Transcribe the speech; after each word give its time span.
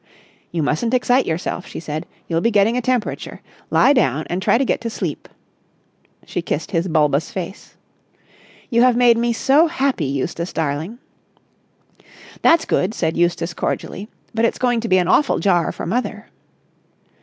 "You 0.51 0.63
mustn't 0.63 0.95
excite 0.95 1.27
yourself," 1.27 1.67
she 1.67 1.79
said. 1.79 2.07
"You'll 2.27 2.41
be 2.41 2.49
getting 2.49 2.75
a 2.75 2.81
temperature. 2.81 3.39
Lie 3.69 3.93
down 3.93 4.25
and 4.31 4.41
try 4.41 4.57
to 4.57 4.65
get 4.65 4.81
to 4.81 4.89
sleep." 4.89 5.29
She 6.25 6.41
kissed 6.41 6.71
his 6.71 6.87
bulbous 6.87 7.29
face. 7.31 7.75
"You 8.71 8.81
have 8.81 8.97
made 8.97 9.15
me 9.15 9.31
so 9.31 9.67
happy, 9.67 10.05
Eustace 10.05 10.53
darling." 10.53 10.97
"That's 12.41 12.65
good," 12.65 12.95
said 12.95 13.15
Eustace 13.15 13.53
cordially. 13.53 14.09
"But 14.33 14.45
it's 14.45 14.57
going 14.57 14.79
to 14.79 14.87
be 14.89 14.97
an 14.97 15.07
awful 15.07 15.37
jar 15.37 15.71
for 15.71 15.85
mother!" 15.85 16.29